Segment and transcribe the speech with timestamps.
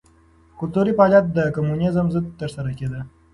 [0.59, 2.99] کلتوري فعالیت د کمونېزم ضد ترسره کېده.